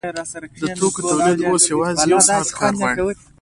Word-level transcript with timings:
د 0.61 0.63
توکو 0.79 0.99
تولید 1.09 1.39
اوس 1.49 1.63
یوازې 1.73 2.03
یو 2.11 2.19
ساعت 2.29 2.47
کار 2.59 2.73
غواړي 2.79 3.03